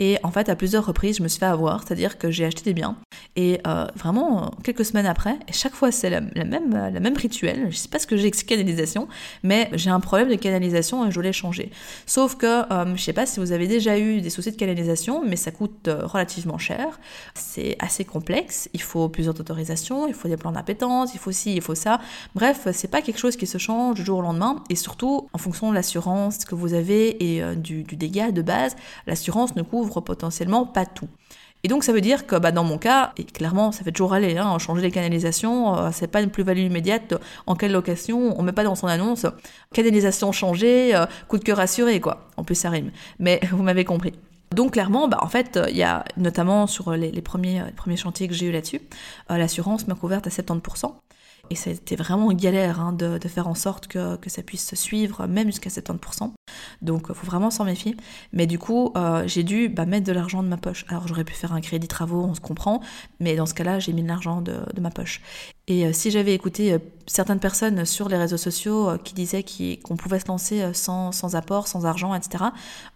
[0.00, 2.64] Et en fait, à plusieurs reprises, je me suis fait avoir, c'est-à-dire que j'ai acheté
[2.64, 2.96] des biens.
[3.36, 7.68] Et euh, vraiment, quelques semaines après, et chaque fois c'est la, même, la même rituel,
[7.70, 9.06] je sais pas ce que j'ai avec canalisation,
[9.44, 11.70] mais j'ai un problème de canalisation et je voulais changer.
[12.04, 12.64] Sauf que,
[12.96, 15.88] je sais pas si vous avez déjà eu des soucis de canalisation, mais ça coûte
[16.16, 16.98] relativement cher.
[17.34, 18.68] C'est assez complexe.
[18.72, 22.00] Il faut plusieurs autorisations, il faut des plans d'appétence, il faut ci, il faut ça.
[22.34, 24.62] Bref, c'est pas quelque chose qui se change du jour au lendemain.
[24.70, 28.76] Et surtout, en fonction de l'assurance que vous avez et euh, du, dégât de base,
[29.06, 31.08] l'assurance ne couvre potentiellement pas tout.
[31.64, 34.12] Et donc ça veut dire que bah, dans mon cas, et clairement ça fait toujours
[34.12, 37.14] aller, hein, changer les canalisations, euh, c'est pas une plus-value immédiate.
[37.46, 39.26] En quelle location On met pas dans son annonce
[39.72, 42.28] canalisation changée, euh, coup de cœur assuré quoi.
[42.36, 42.92] En plus ça rime.
[43.18, 44.12] Mais vous m'avez compris.
[44.56, 47.62] Donc clairement, bah, en fait, il y a notamment sur les, premiers,
[47.96, 48.80] chantiers que j'ai eu là-dessus,
[49.30, 50.94] euh, l'assurance m'a couverte à 70%.
[51.50, 55.26] Et c'était vraiment une galère hein, de, faire en sorte que, ça puisse se suivre,
[55.26, 56.32] même jusqu'à 70%.
[56.80, 57.96] Donc il faut vraiment s'en méfier.
[58.32, 60.86] Mais du coup, euh, j'ai dû bah, mettre de l'argent de ma poche.
[60.88, 62.80] Alors j'aurais pu faire un crédit travaux, on se comprend,
[63.20, 65.20] mais dans ce cas-là, j'ai mis de l'argent de, ma poche.
[65.68, 69.44] Et euh, si j'avais écouté euh, certaines personnes sur les réseaux sociaux qui disaient
[69.82, 72.44] qu'on pouvait se lancer sans, apport, sans argent, etc.,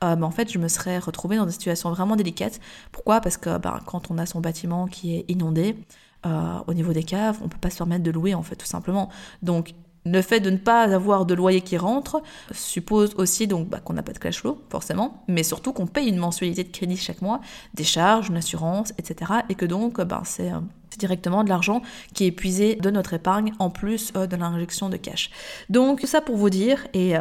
[0.00, 2.60] bah, en fait, je me serais retrouvée dans des situations vraiment délicates.
[2.92, 3.20] Pourquoi?
[3.20, 5.76] Parce que bah, quand on a son bâtiment qui est inondé,
[6.24, 9.10] au niveau des caves, on peut pas se permettre de louer en fait tout simplement.
[9.42, 9.74] Donc
[10.06, 13.92] Le fait de ne pas avoir de loyer qui rentre suppose aussi donc bah, qu'on
[13.92, 17.22] n'a pas de cash flow, forcément, mais surtout qu'on paye une mensualité de crédit chaque
[17.22, 17.40] mois,
[17.74, 19.32] des charges, une assurance, etc.
[19.48, 20.50] Et que donc bah, c'est
[20.98, 21.82] directement de l'argent
[22.14, 25.30] qui est épuisé de notre épargne en plus de l'injection de cash.
[25.68, 27.14] Donc ça pour vous dire, et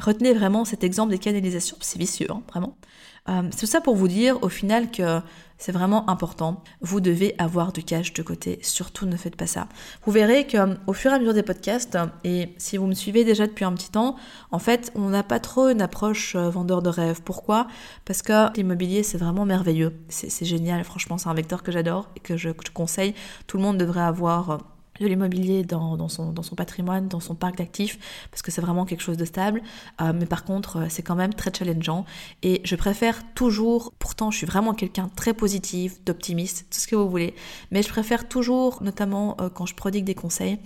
[0.00, 2.76] retenez vraiment cet exemple des canalisations, c'est vicieux, hein, vraiment.
[3.28, 5.20] Euh, c'est ça pour vous dire au final que
[5.58, 6.64] c'est vraiment important.
[6.80, 8.58] Vous devez avoir du cash de côté.
[8.62, 9.68] Surtout ne faites pas ça.
[10.06, 13.24] Vous verrez que au fur et à mesure des podcasts, et si vous me suivez
[13.24, 14.16] déjà depuis un petit temps,
[14.52, 17.20] en fait, on n'a pas trop une approche euh, vendeur de rêve.
[17.22, 17.66] Pourquoi?
[18.06, 19.92] Parce que l'immobilier, c'est vraiment merveilleux.
[20.08, 20.82] C'est génial.
[20.82, 23.14] Franchement, c'est un vecteur que j'adore et que je, que je conseille.
[23.46, 24.58] Tout le monde devrait avoir euh,
[25.00, 27.98] de l'immobilier dans, son, patrimoine, dans son parc d'actifs,
[28.30, 29.62] parce que c'est vraiment quelque chose de stable.
[30.00, 32.04] Euh, mais par contre, euh, c'est quand même très challengeant.
[32.42, 36.96] Et je préfère toujours, pourtant je suis vraiment quelqu'un très positif, d'optimiste, tout ce que
[36.96, 37.34] vous voulez,
[37.70, 40.58] mais je préfère toujours, notamment euh, quand je prodigue des conseils,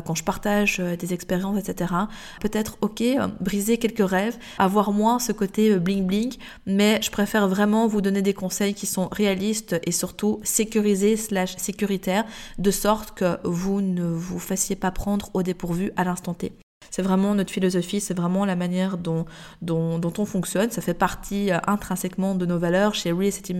[0.00, 1.92] quand je partage des expériences, etc.,
[2.40, 3.02] peut-être, ok,
[3.40, 8.22] briser quelques rêves, avoir moins ce côté bling bling, mais je préfère vraiment vous donner
[8.22, 12.24] des conseils qui sont réalistes et surtout sécurisés slash sécuritaires,
[12.58, 16.52] de sorte que vous ne vous fassiez pas prendre au dépourvu à l'instant T.
[16.90, 19.24] C'est vraiment notre philosophie, c'est vraiment la manière dont,
[19.66, 20.70] on fonctionne.
[20.70, 23.56] Ça fait partie euh, intrinsèquement de nos valeurs chez Real Estate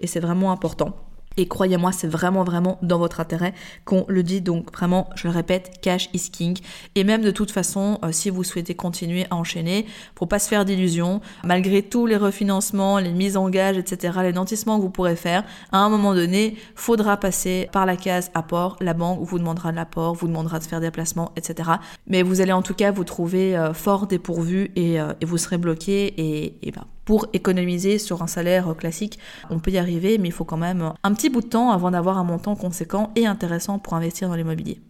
[0.00, 0.94] et c'est vraiment important.
[1.36, 4.40] Et croyez-moi, c'est vraiment vraiment dans votre intérêt qu'on le dit.
[4.40, 6.58] Donc vraiment, je le répète, cash is king.
[6.94, 10.48] Et même de toute façon, euh, si vous souhaitez continuer à enchaîner, faut pas se
[10.48, 11.20] faire d'illusions.
[11.44, 15.44] Malgré tous les refinancements, les mises en gage, etc., les nantissements que vous pourrez faire,
[15.72, 18.76] à un moment donné, faudra passer par la case apport.
[18.80, 21.70] La banque vous demandera de l'apport, vous demandera de faire des placements, etc.
[22.06, 25.38] Mais vous allez en tout cas vous trouver euh, fort dépourvu et, euh, et vous
[25.38, 29.18] serez bloqué et, et ben, pour économiser sur un salaire classique.
[29.50, 31.90] On peut y arriver, mais il faut quand même un petit bout de temps avant
[31.90, 34.80] d'avoir un montant conséquent et intéressant pour investir dans l'immobilier.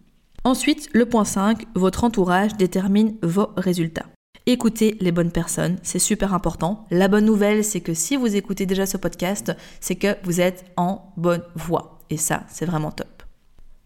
[0.43, 4.05] Ensuite, le point 5, votre entourage détermine vos résultats.
[4.45, 6.85] Écoutez les bonnes personnes, c'est super important.
[6.91, 10.65] La bonne nouvelle, c'est que si vous écoutez déjà ce podcast, c'est que vous êtes
[10.75, 11.99] en bonne voie.
[12.09, 13.23] Et ça, c'est vraiment top.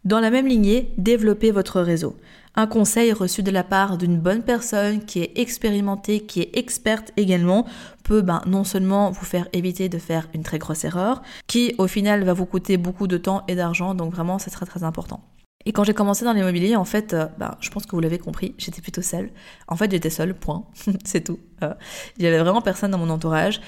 [0.04, 2.16] Dans la même lignée, développez votre réseau.
[2.60, 7.12] Un conseil reçu de la part d'une bonne personne qui est expérimentée, qui est experte
[7.15, 7.67] également,
[8.04, 11.86] peut ben, non seulement vous faire éviter de faire une très grosse erreur, qui au
[11.86, 15.22] final va vous coûter beaucoup de temps et d'argent, donc vraiment c'est très très important.
[15.67, 18.56] Et quand j'ai commencé dans l'immobilier, en fait, ben, je pense que vous l'avez compris,
[18.58, 19.30] j'étais plutôt seule.
[19.67, 20.65] En fait, j'étais seule, point.
[21.06, 21.38] c'est tout.
[21.62, 21.76] Euh,
[22.17, 23.62] il y avait vraiment personne dans mon entourage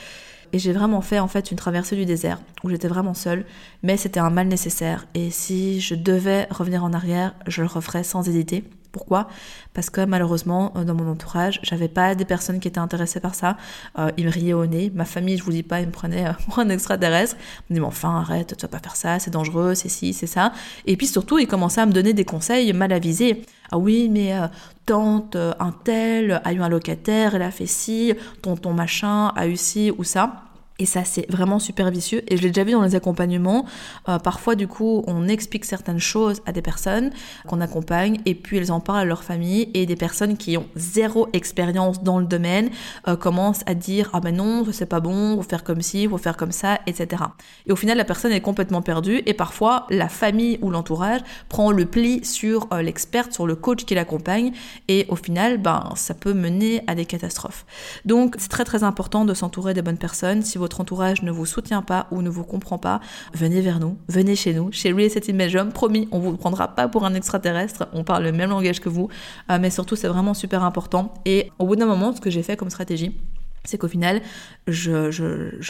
[0.52, 3.46] et j'ai vraiment fait en fait une traversée du désert où j'étais vraiment seule,
[3.84, 8.04] mais c'était un mal nécessaire et si je devais revenir en arrière, je le referais
[8.04, 8.64] sans hésiter.
[8.92, 9.28] Pourquoi?
[9.74, 13.36] Parce que malheureusement, euh, dans mon entourage, j'avais pas des personnes qui étaient intéressées par
[13.36, 13.56] ça.
[14.00, 14.92] Euh, ils me riaient au nez.
[14.96, 17.36] Ma famille, je vous dis pas, ils me prenaient euh, pour un extraterrestre.
[17.38, 20.14] Ils me disaient, mais enfin, arrête, tu vas pas faire ça, c'est dangereux, c'est ci,
[20.14, 20.54] c'est ça.
[20.86, 23.44] Et puis surtout, ils commençaient à me donner des conseils mal avisés.
[23.72, 24.34] Ah oui, mais
[24.88, 29.56] tante, un tel a eu un locataire, elle a fait ci, tonton machin a eu
[29.56, 30.49] ci ou ça.
[30.80, 32.24] Et ça, c'est vraiment super vicieux.
[32.28, 33.66] Et je l'ai déjà vu dans les accompagnements.
[34.08, 37.12] Euh, parfois, du coup, on explique certaines choses à des personnes
[37.48, 40.66] qu'on accompagne et puis elles en parlent à leur famille et des personnes qui ont
[40.76, 42.70] zéro expérience dans le domaine
[43.08, 46.18] euh, commencent à dire ah ben non, c'est pas bon, faut faire comme ci, faut
[46.18, 47.24] faire comme ça, etc.
[47.68, 51.72] Et au final, la personne est complètement perdue et parfois la famille ou l'entourage prend
[51.72, 54.54] le pli sur euh, l'experte, sur le coach qui l'accompagne
[54.88, 57.66] et au final, ben ça peut mener à des catastrophes.
[58.06, 60.42] Donc, c'est très très important de s'entourer des bonnes personnes.
[60.42, 63.00] Si votre entourage ne vous soutient pas ou ne vous comprend pas,
[63.34, 65.72] venez vers nous, venez chez nous, chez Real Estate Medium.
[65.72, 69.10] Promis, on vous prendra pas pour un extraterrestre, on parle le même langage que vous,
[69.50, 71.14] euh, mais surtout c'est vraiment super important.
[71.26, 73.16] Et au bout d'un moment, ce que j'ai fait comme stratégie,
[73.66, 74.22] c'est qu'au final,
[74.68, 75.12] je,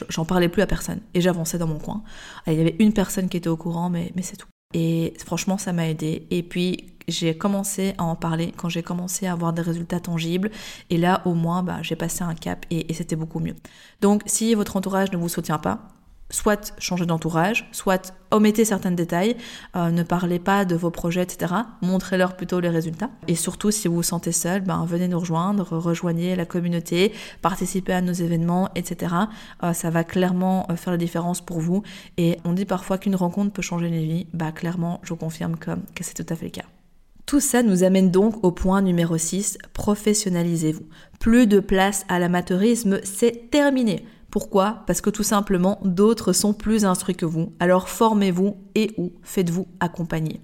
[0.09, 2.03] j'en parlais plus à personne et j'avançais dans mon coin.
[2.47, 4.47] Il y avait une personne qui était au courant, mais, mais c'est tout.
[4.73, 6.27] Et franchement, ça m'a aidé.
[6.29, 10.51] Et puis, j'ai commencé à en parler quand j'ai commencé à avoir des résultats tangibles.
[10.89, 13.55] Et là, au moins, bah, j'ai passé un cap et, c'était beaucoup mieux.
[14.01, 15.87] Donc, si votre entourage ne vous soutient pas,
[16.31, 19.35] soit changer d'entourage, soit omettez certains détails,
[19.75, 21.53] euh, ne parlez pas de vos projets, etc.
[21.81, 23.09] Montrez-leur plutôt les résultats.
[23.27, 27.93] Et surtout, si vous vous sentez seul, ben, venez nous rejoindre, rejoignez la communauté, participez
[27.93, 29.15] à nos événements, etc.
[29.63, 31.83] Euh, ça va clairement euh, faire la différence pour vous.
[32.17, 34.27] Et on dit parfois qu'une rencontre peut changer les vies.
[34.33, 36.65] Bah, clairement, je vous confirme que c'est tout à fait le cas.
[37.29, 40.87] Tout ça nous amène donc au point numéro 6, professionnalisez-vous.
[41.19, 44.03] Plus de place à l'amateurisme, c'est terminé.
[44.31, 44.81] Pourquoi?
[44.87, 47.53] Parce que tout simplement, d'autres sont plus instruits que vous.
[47.59, 50.41] Alors formez-vous et ou faites-vous accompagner.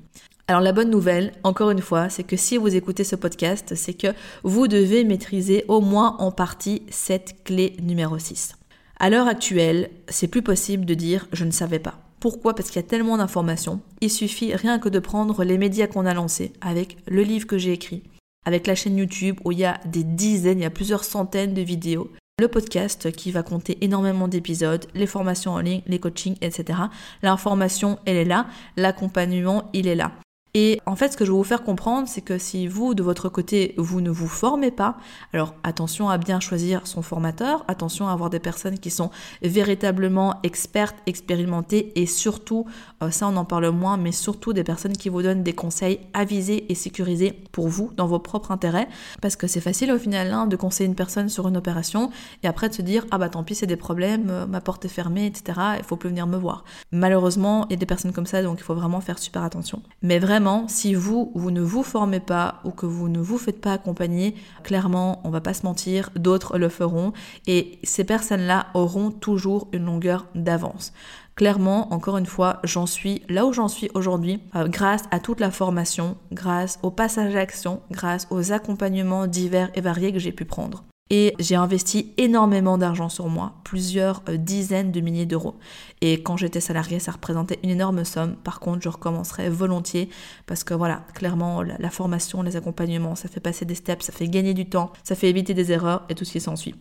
[0.48, 3.96] Alors la bonne nouvelle, encore une fois, c'est que si vous écoutez ce podcast, c'est
[3.96, 8.58] que vous devez maîtriser au moins en partie cette clé numéro 6.
[9.00, 12.05] À l'heure actuelle, c'est plus possible de dire je ne savais pas.
[12.20, 12.56] Pourquoi?
[12.56, 13.82] Parce qu'il y a tellement d'informations.
[14.02, 17.58] Il suffit rien que de prendre les médias qu'on a lancés, avec le livre que
[17.58, 18.04] j'ai écrit,
[18.46, 21.54] avec la chaîne YouTube où il y a des dizaines, il y a plusieurs centaines
[21.54, 26.36] de vidéos, le podcast qui va compter énormément d'épisodes, les formations en ligne, les coachings,
[26.42, 26.80] etc.
[27.22, 30.12] L'information, elle est là, l'accompagnement, il est là.
[30.58, 33.04] Et en fait, ce que je veux vous faire comprendre, c'est que si vous, de
[33.04, 34.96] votre côté, vous ne vous formez pas,
[35.34, 40.40] alors attention à bien choisir son formateur, attention à avoir des personnes qui sont véritablement
[40.44, 42.66] expertes, expérimentées et surtout,
[43.04, 46.00] euh, ça on en parle moins, mais surtout des personnes qui vous donnent des conseils
[46.14, 48.88] avisés et sécurisés pour vous, dans vos propres intérêts.
[49.22, 52.12] Parce que c'est facile au final hein, de conseiller une personne sur une opération
[52.44, 54.86] et après de se dire, ah bah tant pis, c'est des problèmes, euh, ma porte
[54.86, 55.60] est fermée, etc.
[55.80, 56.64] Il faut plus venir me voir.
[56.94, 59.82] Malheureusement, il y a des personnes comme ça, donc il faut vraiment faire super attention.
[60.02, 63.60] Mais vraiment, si vous, vous ne vous formez pas ou que vous ne vous faites
[63.60, 67.14] pas accompagner, clairement, on va pas se mentir, d'autres le feront
[67.48, 70.94] et ces personnes-là auront toujours une longueur d'avance.
[71.36, 75.42] Clairement, encore une fois, j'en suis là où j'en suis aujourd'hui euh, grâce à toute
[75.42, 77.46] la formation, grâce au passage à
[77.92, 80.86] grâce aux accompagnements divers et variés que j'ai pu prendre.
[81.12, 85.54] Et j'ai investi énormément d'argent sur moi, plusieurs euh, dizaines de milliers d'euros.
[86.02, 88.36] Et quand j'étais salarié, ça représentait une énorme somme.
[88.38, 90.10] Par contre, je recommencerai volontiers
[90.48, 94.28] parce que voilà, clairement, la, formation, les accompagnements, ça fait passer des steps, ça fait
[94.28, 96.74] gagner du temps, ça fait éviter des erreurs et tout ce qui s'ensuit.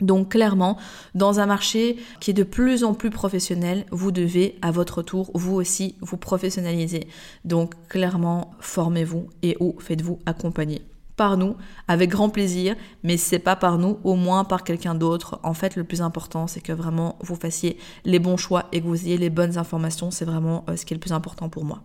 [0.00, 0.78] Donc clairement,
[1.16, 5.32] dans un marché qui est de plus en plus professionnel, vous devez à votre tour,
[5.34, 7.08] vous aussi, vous professionnaliser.
[7.44, 10.82] Donc clairement, formez-vous et ou faites-vous accompagner
[11.16, 11.56] par nous,
[11.88, 15.38] avec grand plaisir, mais c'est pas par nous, au moins par quelqu'un d'autre.
[15.42, 18.86] En fait, le plus important, c'est que vraiment vous fassiez les bons choix et que
[18.86, 20.10] vous ayez les bonnes informations.
[20.10, 21.82] C'est vraiment euh, ce qui est le plus important pour moi.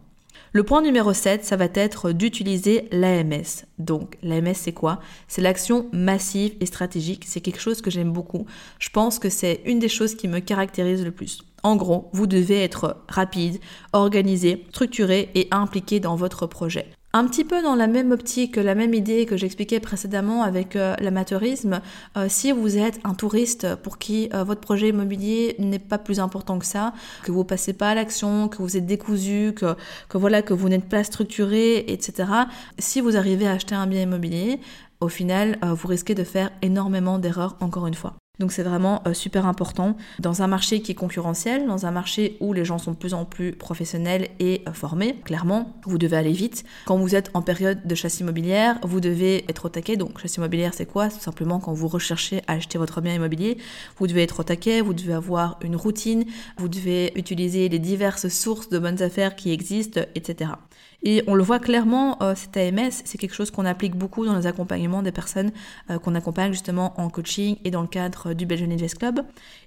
[0.54, 3.66] Le point numéro 7, ça va être d'utiliser l'AMS.
[3.80, 5.00] Donc, l'AMS, c'est quoi?
[5.28, 7.26] C'est l'action massive et stratégique.
[7.28, 8.46] C'est quelque chose que j'aime beaucoup.
[8.80, 11.44] Je pense que c'est une des choses qui me caractérise le plus.
[11.64, 13.60] En gros, vous devez être rapide,
[13.92, 16.88] organisé, structuré et impliqué dans votre projet.
[17.14, 20.94] Un petit peu dans la même optique, la même idée que j'expliquais précédemment avec euh,
[21.00, 21.82] l'amateurisme,
[22.18, 26.20] euh, si vous êtes un touriste pour qui euh, votre projet immobilier n'est pas plus
[26.20, 26.94] important que ça,
[27.24, 29.76] que vous passez pas à l'action, que vous êtes décousu, que,
[30.10, 32.30] que voilà que vous n'êtes pas structuré, etc.
[32.78, 34.60] Si vous arrivez à acheter un bien immobilier,
[35.00, 38.16] au final, vous risquez de faire énormément d'erreurs encore une fois.
[38.40, 42.38] Donc c'est vraiment euh, super important dans un marché qui est concurrentiel, dans un marché
[42.40, 45.16] où les gens sont de plus en plus professionnels et euh, formés.
[45.24, 46.64] Clairement, vous devez aller vite.
[46.86, 49.98] Quand vous êtes en période de chasse immobilière, vous devez être au taquet.
[49.98, 51.10] Donc chasse immobilière, c'est quoi?
[51.10, 53.58] Tout simplement quand vous recherchez à acheter votre bien immobilier,
[53.98, 56.26] vous devez être au taquet, vous devez avoir une routine,
[56.58, 60.52] vous devez utiliser les diverses sources de bonnes affaires qui existent, etc.
[61.04, 64.36] Et on le voit clairement, euh, cet AMS, c'est quelque chose qu'on applique beaucoup dans
[64.36, 65.52] les accompagnements des personnes
[65.92, 69.22] euh, qu'on accompagne justement en coaching et dans le cadre du Belgian Invest Club.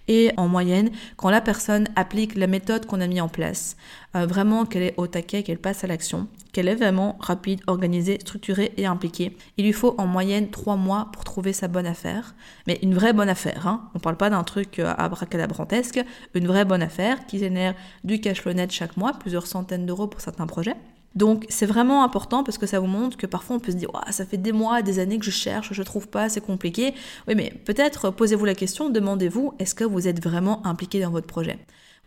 [0.08, 3.76] Et en moyenne, quand la personne applique la méthode qu'on a mis en place,
[4.16, 8.18] euh, vraiment qu'elle est au taquet, qu'elle passe à l'action, qu'elle est vraiment rapide, organisée,
[8.20, 12.34] structurée et impliquée, il lui faut en moyenne trois mois pour trouver sa bonne affaire.
[12.66, 13.88] Mais une vraie bonne affaire, hein.
[13.94, 18.52] on parle pas d'un truc abracadabrantesque, une vraie bonne affaire qui génère du cash flow
[18.52, 20.74] net chaque mois, plusieurs centaines d'euros pour certains projets.
[21.14, 23.90] Donc c'est vraiment important parce que ça vous montre que parfois on peut se dire
[24.10, 26.94] ça fait des mois, des années que je cherche, je trouve pas, c'est compliqué.
[27.28, 31.26] Oui mais peut-être posez-vous la question, demandez-vous est-ce que vous êtes vraiment impliqué dans votre
[31.26, 31.58] projet?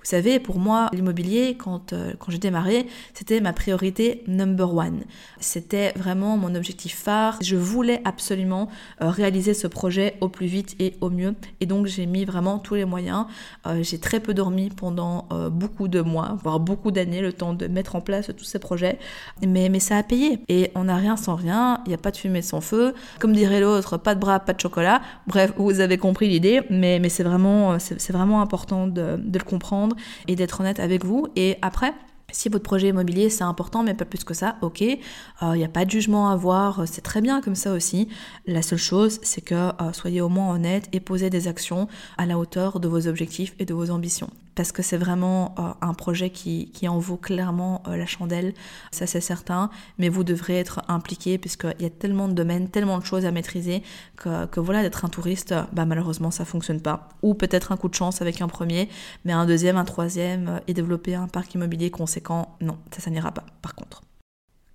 [0.03, 5.03] Vous savez, pour moi, l'immobilier, quand, euh, quand j'ai démarré, c'était ma priorité number one.
[5.39, 7.37] C'était vraiment mon objectif phare.
[7.41, 8.67] Je voulais absolument
[9.01, 11.35] euh, réaliser ce projet au plus vite et au mieux.
[11.61, 13.27] Et donc, j'ai mis vraiment tous les moyens.
[13.65, 17.67] Euh, j'ai très peu dormi pendant beaucoup de mois, voire beaucoup d'années, le temps de
[17.67, 18.99] mettre en place tous ces projets.
[19.45, 20.39] Mais, mais ça a payé.
[20.49, 21.81] Et on n'a rien sans rien.
[21.85, 22.93] Il n'y a pas de fumée sans feu.
[23.19, 25.01] Comme dirait l'autre, pas de bras, pas de chocolat.
[25.27, 26.61] Bref, vous avez compris l'idée.
[26.69, 27.77] Mais, mais c'est vraiment,
[28.09, 29.92] vraiment important de, de le comprendre
[30.27, 31.27] et d'être honnête avec vous.
[31.35, 31.93] Et après,
[32.33, 34.99] si votre projet immobilier c'est important mais pas plus que ça, ok, il
[35.43, 38.09] euh, n'y a pas de jugement à avoir, c'est très bien comme ça aussi.
[38.45, 42.25] La seule chose c'est que euh, soyez au moins honnête et posez des actions à
[42.25, 45.93] la hauteur de vos objectifs et de vos ambitions parce que c'est vraiment euh, un
[45.93, 48.53] projet qui, en vaut clairement euh, la chandelle,
[48.91, 52.99] ça c'est certain, mais vous devrez être impliqué puisqu'il y a tellement de domaines, tellement
[52.99, 53.83] de choses à maîtriser
[54.17, 57.09] que, que voilà, d'être un touriste, bah, malheureusement ça fonctionne pas.
[57.21, 58.89] Ou peut-être un coup de chance avec un premier,
[59.25, 63.09] mais un deuxième, un troisième euh, et développer un parc immobilier conséquent, non, ça ça
[63.09, 64.01] n'ira pas par contre.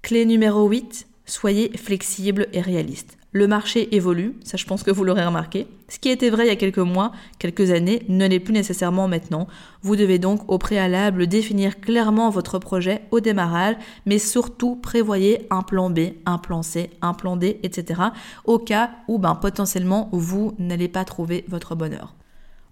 [0.02, 3.18] Clé numéro 8, soyez flexible et réaliste.
[3.32, 5.66] Le marché évolue, ça je pense que vous l'aurez remarqué.
[5.88, 9.06] Ce qui était vrai il y a quelques mois, quelques années, ne l'est plus nécessairement
[9.06, 9.48] maintenant.
[9.82, 15.60] Vous devez donc au préalable définir clairement votre projet au démarrage, mais surtout prévoyez un
[15.60, 18.00] plan B, un plan C, un plan D, etc.
[18.46, 22.14] au cas où ben, potentiellement vous n'allez pas trouver votre bonheur.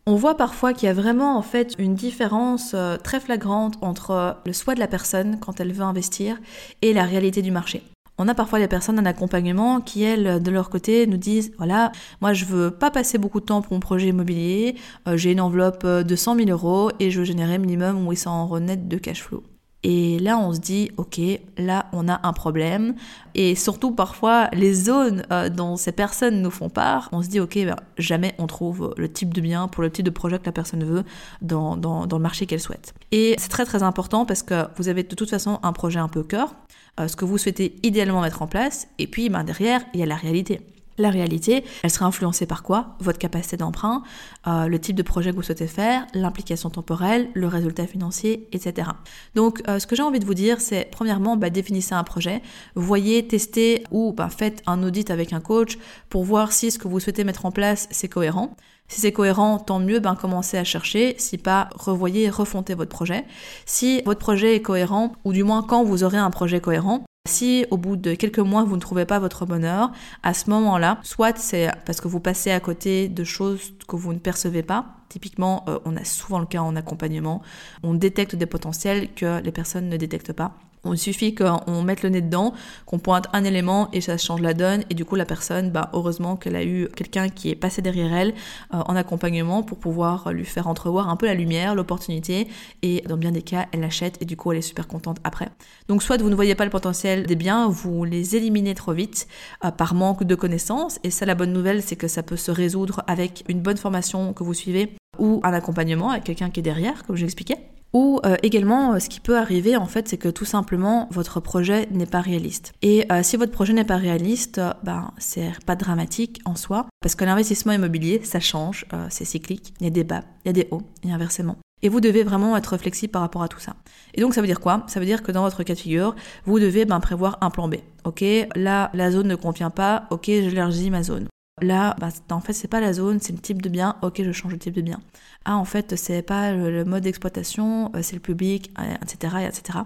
[0.07, 4.39] On voit parfois qu'il y a vraiment en fait une différence euh, très flagrante entre
[4.47, 6.39] le souhait de la personne quand elle veut investir
[6.81, 7.83] et la réalité du marché.
[8.19, 11.93] On a parfois des personnes en accompagnement qui, elles, de leur côté, nous disent, voilà,
[12.21, 14.77] moi je veux pas passer beaucoup de temps pour mon projet immobilier,
[15.07, 18.61] euh, j'ai une enveloppe de 100 000 euros et je veux générer minimum 800 euros
[18.61, 19.43] net de cash flow.
[19.89, 21.21] Et là, on se dit, ok,
[21.59, 22.97] là, on a un problème.
[23.37, 27.39] Et surtout, parfois, les zones euh, dont ces personnes nous font part, on se dit,
[27.39, 30.47] ok, ben, jamais on trouve le type de bien pour le type de projet que
[30.47, 31.05] la personne veut
[31.41, 32.95] dans, dans, dans le marché qu'elle souhaite.
[33.13, 36.09] Et c'est très très important parce que vous avez de toute façon un projet un
[36.09, 36.57] peu cœur,
[36.99, 40.07] ce que vous souhaitez idéalement mettre en place, et puis ben, derrière, il y a
[40.07, 40.61] la réalité.
[40.99, 42.97] La réalité, elle sera influencée par quoi?
[43.01, 44.03] Votre capacité d'emprunt,
[44.47, 48.91] euh, le type de projet que vous souhaitez faire, l'implication temporelle, le résultat financier, etc.
[49.35, 52.43] Donc, euh, ce que j'ai envie de vous dire, c'est premièrement, bah, définissez un projet,
[52.75, 55.79] voyez, testez ou bah, faites un audit avec un coach
[56.09, 58.57] pour voir si ce que vous souhaitez mettre en place, c'est cohérent.
[58.89, 61.17] Si c'est cohérent, tant mieux, ben commencez à chercher.
[61.19, 63.25] Si pas, revoyez, refontez votre projet.
[63.65, 67.67] Si votre projet est cohérent, ou du moins quand vous aurez un projet cohérent, si
[67.71, 71.37] au bout de quelques mois vous ne trouvez pas votre bonheur, à ce moment-là, soit
[71.39, 74.87] c'est parce que vous passez à côté de choses que vous ne percevez pas.
[75.09, 77.43] Typiquement, euh, on a souvent le cas en accompagnement,
[77.83, 80.55] on détecte des potentiels que les personnes ne détectent pas.
[80.93, 82.53] Il suffit qu'on mette le nez dedans,
[82.85, 84.85] qu'on pointe un élément et ça change la donne.
[84.91, 88.13] Et du coup, la personne, bah, heureusement qu'elle a eu quelqu'un qui est passé derrière
[88.15, 88.35] elle
[88.75, 92.49] euh, en accompagnement pour pouvoir lui faire entrevoir un peu la lumière, l'opportunité.
[92.83, 95.49] Et dans bien des cas, elle l'achète et du coup, elle est super contente après.
[95.89, 99.29] Donc, soit vous ne voyez pas le potentiel des biens, vous les éliminez trop vite
[99.65, 100.99] euh, par manque de connaissances.
[101.05, 104.33] Et ça, la bonne nouvelle, c'est que ça peut se résoudre avec une bonne formation
[104.33, 107.59] que vous suivez ou un accompagnement avec quelqu'un qui est derrière, comme j'expliquais.
[107.93, 111.41] Ou euh, également, euh, ce qui peut arriver en fait, c'est que tout simplement votre
[111.41, 112.73] projet n'est pas réaliste.
[112.83, 117.15] Et euh, si votre projet n'est pas réaliste, ben c'est pas dramatique en soi, parce
[117.15, 120.53] que l'investissement immobilier, ça change, c'est cyclique, il y a des bas, il y a
[120.53, 121.57] des hauts, et inversement.
[121.83, 123.77] Et vous devez vraiment être flexible par rapport à tout ça.
[124.15, 124.85] Et donc ça veut dire quoi?
[124.87, 127.69] Ça veut dire que dans votre cas de figure, vous devez ben, prévoir un plan
[127.69, 127.77] B.
[128.05, 131.29] Ok, là la zone ne convient pas, ok, j'élargis ma zone.
[131.63, 133.97] Là, bah, en fait, c'est pas la zone, c'est le type de bien.
[134.03, 135.01] Ok, je change de type de bien.
[135.47, 139.79] Ah, en fait, c'est pas le, mode d'exploitation, euh, c'est le public, etc., euh, etc.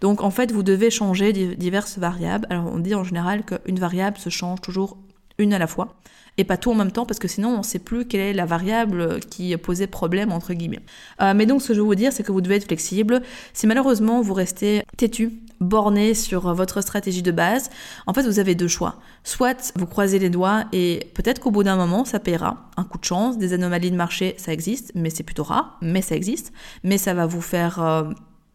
[0.00, 2.48] Donc, en fait, vous devez changer diverses variables.
[2.50, 4.98] Alors, on dit en général qu'une variable se change toujours
[5.38, 5.96] une à la fois
[6.38, 8.32] et pas tout en même temps parce que sinon on ne sait plus quelle est
[8.32, 10.80] la variable qui posait problème entre guillemets.
[11.20, 13.22] Euh, mais donc ce que je veux vous dire c'est que vous devez être flexible.
[13.52, 17.70] Si malheureusement vous restez têtu, borné sur votre stratégie de base,
[18.06, 18.96] en fait vous avez deux choix.
[19.24, 22.70] Soit vous croisez les doigts et peut-être qu'au bout d'un moment ça paiera.
[22.76, 26.02] Un coup de chance, des anomalies de marché ça existe, mais c'est plutôt rare, mais
[26.02, 26.52] ça existe.
[26.82, 28.04] Mais ça va vous faire euh,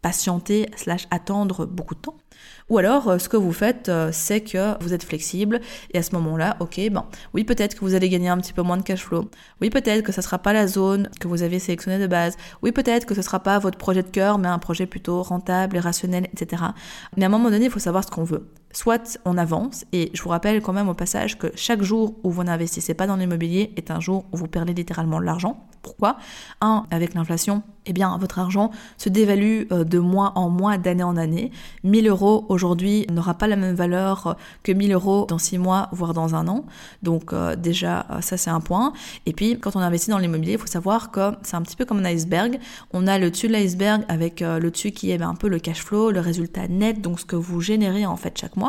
[0.02, 2.18] patienter slash attendre beaucoup de temps.
[2.69, 5.62] Ou alors, euh, ce que vous faites, euh, c'est que vous êtes flexible
[5.93, 8.62] et à ce moment-là, ok, ben oui, peut-être que vous allez gagner un petit peu
[8.62, 9.30] moins de cash flow.
[9.62, 12.36] Oui, peut-être que ce sera pas la zone que vous avez sélectionnée de base.
[12.62, 15.78] Oui, peut-être que ce sera pas votre projet de cœur, mais un projet plutôt rentable
[15.78, 16.63] et rationnel, etc.
[17.15, 18.47] Mais à un moment donné, il faut savoir ce qu'on veut.
[18.78, 22.30] Soit on avance, et je vous rappelle quand même au passage que chaque jour où
[22.30, 25.66] vous n'investissez pas dans l'immobilier est un jour où vous perdez littéralement de l'argent.
[25.82, 26.18] Pourquoi?
[26.62, 31.04] Un, avec l'inflation, eh bien, votre argent se dévalue euh, de mois en mois, d'année
[31.04, 31.52] en année.
[31.86, 36.13] 1000 euros aujourd'hui n'aura pas la même valeur que 1000 euros dans 6 mois, voire
[36.13, 36.66] dans un an.
[37.04, 38.92] Donc, euh, déjà, euh, ça, c'est un point.
[39.26, 41.86] Et puis, quand on investit dans l'immobilier, il faut savoir que c'est un petit peu
[41.86, 42.60] comme un iceberg.
[42.92, 45.60] On a le dessus de l'iceberg avec le dessus qui est ben, un peu le
[45.60, 48.66] cash flow, le résultat net, donc ce que vous générez en fait chaque mois.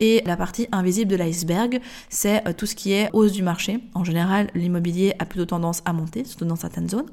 [0.00, 3.80] Et la partie invisible de l'iceberg, c'est tout ce qui est hausse du marché.
[3.94, 7.06] En général, l'immobilier a plutôt tendance à monter, surtout dans certaines zones.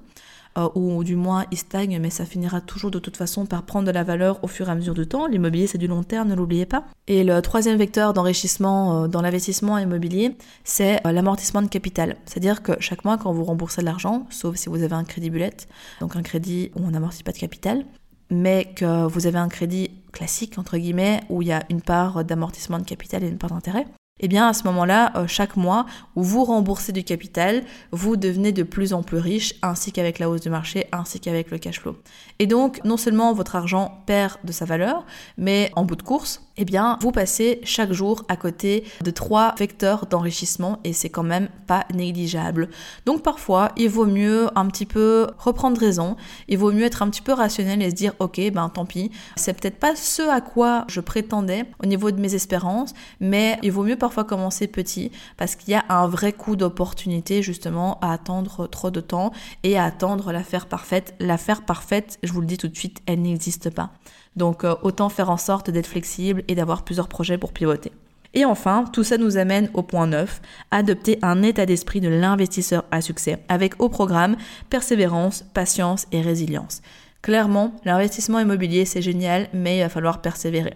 [0.58, 3.86] Euh, ou du moins il stagne, mais ça finira toujours de toute façon par prendre
[3.86, 5.28] de la valeur au fur et à mesure du temps.
[5.28, 6.86] L'immobilier, c'est du long terme, ne l'oubliez pas.
[7.08, 12.16] Et le troisième vecteur d'enrichissement euh, dans l'investissement immobilier, c'est euh, l'amortissement de capital.
[12.26, 15.30] C'est-à-dire que chaque mois, quand vous remboursez de l'argent, sauf si vous avez un crédit
[15.30, 15.58] bullet,
[16.00, 17.86] donc un crédit où on n'amortit pas de capital,
[18.30, 22.26] mais que vous avez un crédit classique, entre guillemets, où il y a une part
[22.26, 23.86] d'amortissement de capital et une part d'intérêt,
[24.22, 28.54] eh bien à ce moment-là, euh, chaque mois où vous remboursez du capital, vous devenez
[28.54, 31.82] de plus en plus riche, ainsi qu'avec la hausse du marché, ainsi qu'avec le cash
[31.82, 31.98] flow.
[32.40, 35.06] Et donc, non seulement votre argent perd de sa valeur,
[35.38, 39.56] mais en bout de course, eh bien, vous passez chaque jour à côté de trois
[39.58, 42.70] vecteurs d'enrichissement et c'est quand même pas négligeable.
[43.06, 46.16] Donc parfois, il vaut mieux un petit peu reprendre raison,
[46.48, 49.12] il vaut mieux être un petit peu rationnel et se dire, ok, ben tant pis,
[49.36, 53.72] c'est peut-être pas ce à quoi je prétendais au niveau de mes espérances, mais il
[53.72, 58.14] vaut mieux parfois commencer petit parce qu'il y a un vrai coup d'opportunité justement à
[58.14, 59.32] attendre trop de temps
[59.64, 61.16] et à attendre l'affaire parfaite.
[61.20, 63.92] L'affaire parfaite, je vous le dis tout de suite, elle n'existe pas.
[64.36, 67.92] Donc euh, autant faire en sorte d'être flexible et d'avoir plusieurs projets pour pivoter.
[68.34, 72.84] Et enfin, tout ça nous amène au point 9, adopter un état d'esprit de l'investisseur
[72.92, 74.36] à succès, avec au programme
[74.70, 76.82] persévérance, patience et résilience.
[77.22, 80.76] Clairement, l'investissement immobilier c'est génial, mais il va falloir persévérer.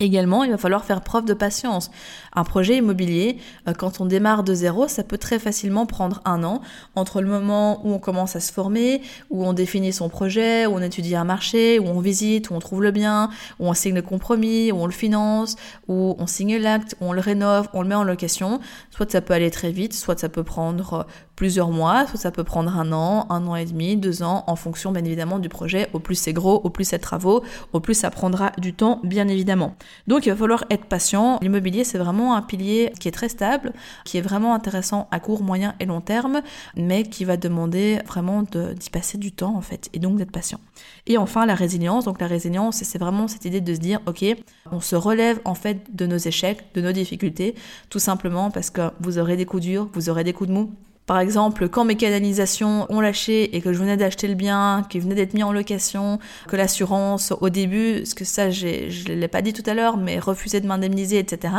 [0.00, 1.90] Également, il va falloir faire preuve de patience.
[2.38, 3.36] Un projet immobilier,
[3.66, 6.60] euh, quand on démarre de zéro, ça peut très facilement prendre un an
[6.94, 10.74] entre le moment où on commence à se former, où on définit son projet, où
[10.74, 13.28] on étudie un marché, où on visite, où on trouve le bien,
[13.58, 15.56] où on signe le compromis, où on le finance,
[15.88, 18.60] où on signe l'acte, où on le rénove, on le met en location.
[18.90, 22.44] Soit ça peut aller très vite, soit ça peut prendre plusieurs mois, soit ça peut
[22.44, 25.88] prendre un an, un an et demi, deux ans, en fonction bien évidemment du projet.
[25.92, 29.26] Au plus c'est gros, au plus c'est travaux, au plus ça prendra du temps, bien
[29.26, 29.74] évidemment.
[30.06, 31.38] Donc il va falloir être patient.
[31.42, 33.72] L'immobilier, c'est vraiment un pilier qui est très stable,
[34.04, 36.42] qui est vraiment intéressant à court, moyen et long terme,
[36.76, 40.60] mais qui va demander vraiment d'y passer du temps en fait, et donc d'être patient.
[41.06, 42.04] Et enfin, la résilience.
[42.04, 44.24] Donc la résilience, c'est vraiment cette idée de se dire, ok,
[44.70, 47.54] on se relève en fait de nos échecs, de nos difficultés,
[47.90, 50.72] tout simplement parce que vous aurez des coups durs, vous aurez des coups de mou,
[51.08, 55.00] par exemple, quand mes canalisations ont lâché et que je venais d'acheter le bien, qu'il
[55.00, 58.66] venait d'être mis en location, que l'assurance au début, parce que ça je
[59.10, 61.54] ne l'ai pas dit tout à l'heure, mais refusait de m'indemniser, etc.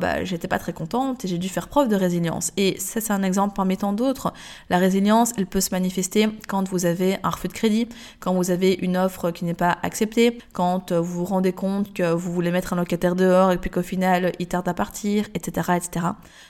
[0.00, 2.50] Bah, j'étais pas très contente et j'ai dû faire preuve de résilience.
[2.56, 4.32] Et ça c'est un exemple parmi tant d'autres.
[4.68, 7.88] La résilience, elle peut se manifester quand vous avez un refus de crédit,
[8.18, 12.10] quand vous avez une offre qui n'est pas acceptée, quand vous vous rendez compte que
[12.10, 15.74] vous voulez mettre un locataire dehors et puis qu'au final il tarde à partir, etc.,
[15.76, 16.06] etc.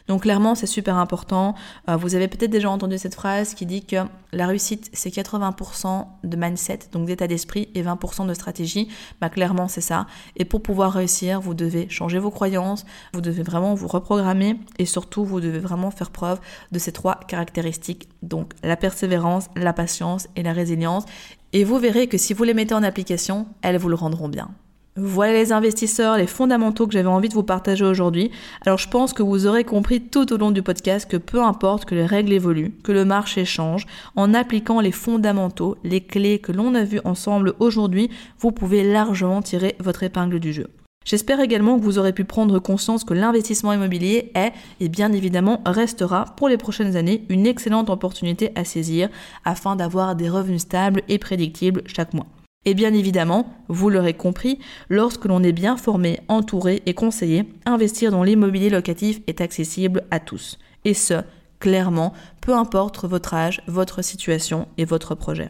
[0.06, 1.54] Donc clairement c'est super important.
[1.90, 3.96] Euh, vous avez peut-être déjà entendu cette phrase qui dit que
[4.32, 8.88] la réussite, c'est 80% de mindset, donc d'état d'esprit, et 20% de stratégie.
[9.20, 10.06] Bah, clairement, c'est ça.
[10.36, 14.86] Et pour pouvoir réussir, vous devez changer vos croyances, vous devez vraiment vous reprogrammer, et
[14.86, 16.40] surtout, vous devez vraiment faire preuve
[16.72, 18.08] de ces trois caractéristiques.
[18.22, 21.04] Donc, la persévérance, la patience et la résilience.
[21.52, 24.50] Et vous verrez que si vous les mettez en application, elles vous le rendront bien.
[24.96, 28.32] Voilà les investisseurs, les fondamentaux que j'avais envie de vous partager aujourd'hui.
[28.66, 31.84] Alors je pense que vous aurez compris tout au long du podcast que peu importe
[31.84, 33.86] que les règles évoluent, que le marché change,
[34.16, 38.10] en appliquant les fondamentaux, les clés que l'on a vues ensemble aujourd'hui,
[38.40, 40.66] vous pouvez largement tirer votre épingle du jeu.
[41.04, 45.62] J'espère également que vous aurez pu prendre conscience que l'investissement immobilier est et bien évidemment
[45.64, 49.08] restera pour les prochaines années une excellente opportunité à saisir
[49.44, 52.26] afin d'avoir des revenus stables et prédictibles chaque mois.
[52.68, 54.58] Et bien évidemment, vous l'aurez compris,
[54.90, 60.20] lorsque l'on est bien formé, entouré et conseillé, investir dans l'immobilier locatif est accessible à
[60.20, 60.58] tous.
[60.84, 61.14] Et ce,
[61.60, 62.12] clairement,
[62.42, 65.48] peu importe votre âge, votre situation et votre projet.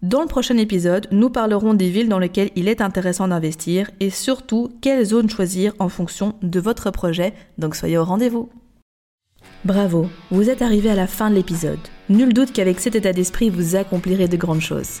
[0.00, 4.08] Dans le prochain épisode, nous parlerons des villes dans lesquelles il est intéressant d'investir et
[4.08, 8.48] surtout quelle zone choisir en fonction de votre projet, donc soyez au rendez-vous.
[9.66, 11.78] Bravo, vous êtes arrivé à la fin de l'épisode.
[12.08, 15.00] Nul doute qu'avec cet état d'esprit, vous accomplirez de grandes choses.